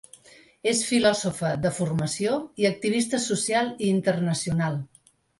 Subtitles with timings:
[0.69, 4.79] És filòsofa de formació i activista social i internacional.